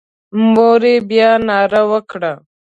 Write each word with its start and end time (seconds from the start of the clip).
مور 0.53 0.81
یې 0.91 0.95
بیا 1.09 1.31
ناره 1.47 1.81
وکړه. 1.91 2.33